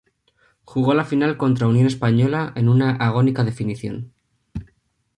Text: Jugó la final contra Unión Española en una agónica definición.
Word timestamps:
Jugó 0.63 0.95
la 0.95 1.05
final 1.05 1.37
contra 1.37 1.67
Unión 1.67 1.85
Española 1.85 2.53
en 2.55 2.69
una 2.69 2.95
agónica 2.95 3.43
definición. 3.43 4.11